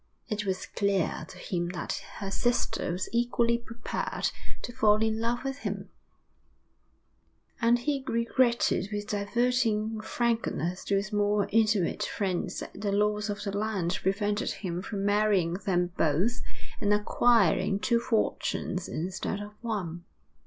[0.29, 4.31] It was clear to him that her sister was equally prepared
[4.63, 5.89] to fall in love with him,
[7.61, 13.43] and he regretted with diverting frankness to his more intimate friends that the laws of
[13.43, 16.41] the land prevented him from marrying them both
[16.79, 20.03] and acquiring two fortunes instead of one.